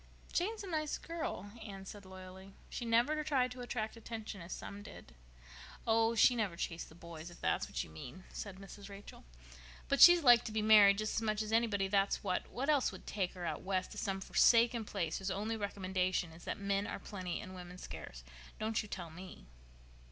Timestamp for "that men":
16.45-16.87